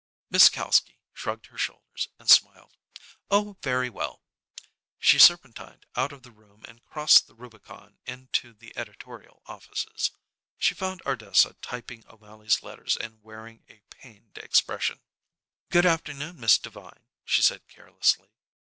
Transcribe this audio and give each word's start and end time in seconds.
Miss 0.31 0.49
Kalski 0.49 0.97
shrugged 1.13 1.45
her 1.45 1.59
shoulders 1.59 2.07
and 2.17 2.27
smiled. 2.27 2.75
"Oh, 3.29 3.57
very 3.61 3.87
well." 3.87 4.23
She 4.97 5.19
serpentined 5.19 5.85
out 5.95 6.11
of 6.11 6.23
the 6.23 6.31
room 6.31 6.65
and 6.67 6.83
crossed 6.85 7.27
the 7.27 7.35
Rubicon 7.35 7.99
into 8.07 8.51
the 8.55 8.75
editorial 8.75 9.43
offices. 9.45 10.09
She 10.57 10.73
found 10.73 11.03
Ardessa 11.05 11.53
typing 11.61 12.03
O'Mally's 12.07 12.63
letters 12.63 12.97
and 12.97 13.21
wearing 13.21 13.63
a 13.69 13.83
pained 13.93 14.39
expression. 14.39 15.01
"Good 15.69 15.85
afternoon, 15.85 16.39
Miss 16.39 16.57
Devine," 16.57 17.05
she 17.23 17.43
said 17.43 17.67
carelessly. 17.67 18.31